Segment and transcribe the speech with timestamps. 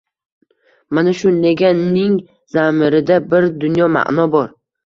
[0.97, 2.17] Mana shu «nega»ning
[2.57, 4.53] zamirida bir dunyo ma’no bor.